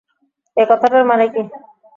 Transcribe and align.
এ 0.57 0.63
কথাটার 0.69 1.03
মানে 1.09 1.25
কী? 1.33 1.41